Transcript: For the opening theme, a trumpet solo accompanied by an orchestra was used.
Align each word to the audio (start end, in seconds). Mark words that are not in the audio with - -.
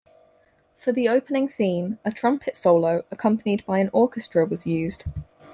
For 0.77 0.91
the 0.91 1.07
opening 1.09 1.47
theme, 1.47 1.99
a 2.03 2.11
trumpet 2.11 2.57
solo 2.57 3.05
accompanied 3.11 3.63
by 3.67 3.77
an 3.77 3.91
orchestra 3.93 4.47
was 4.47 4.65
used. 4.65 5.03